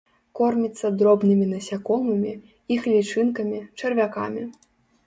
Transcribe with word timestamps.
Корміцца 0.37 0.89
дробнымі 1.01 1.45
насякомымі, 1.53 2.33
іх 2.79 2.89
лічынкамі, 2.95 3.65
чарвякамі. 3.81 4.43